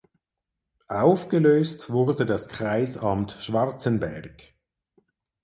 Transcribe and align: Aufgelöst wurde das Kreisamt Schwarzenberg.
Aufgelöst 0.87 1.91
wurde 1.91 2.25
das 2.25 2.47
Kreisamt 2.47 3.37
Schwarzenberg. 3.39 4.55